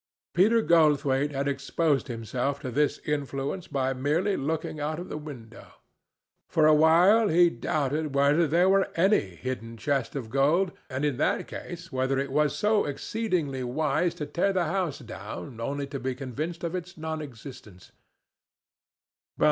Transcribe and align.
Peter 0.33 0.63
Goldthwaite 0.63 1.31
had 1.31 1.47
exposed 1.47 2.07
himself 2.07 2.59
to 2.61 2.71
this 2.71 2.97
influence 3.05 3.67
by 3.67 3.93
merely 3.93 4.35
looking 4.35 4.79
out 4.79 4.97
of 4.97 5.09
the 5.09 5.17
window. 5.19 5.73
For 6.49 6.65
a 6.65 6.73
while 6.73 7.27
he 7.27 7.51
doubted 7.51 8.15
whether 8.15 8.47
there 8.47 8.67
were 8.67 8.89
any 8.95 9.35
hidden 9.35 9.77
chest 9.77 10.15
of 10.15 10.31
gold, 10.31 10.71
and 10.89 11.05
in 11.05 11.17
that 11.17 11.47
case 11.47 11.91
whether 11.91 12.17
it 12.17 12.31
was 12.31 12.57
so 12.57 12.85
exceedingly 12.85 13.63
wise 13.63 14.15
to 14.15 14.25
tear 14.25 14.51
the 14.51 14.65
house 14.65 14.97
down 14.97 15.59
only 15.61 15.85
to 15.85 15.99
be 15.99 16.15
convinced 16.15 16.63
of 16.63 16.73
its 16.73 16.97
non 16.97 17.21
existence. 17.21 17.91